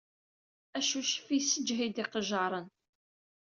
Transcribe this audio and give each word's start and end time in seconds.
Acuccef 0.77 1.27
yessejhid 1.31 1.95
iqejjaṛen. 2.03 2.65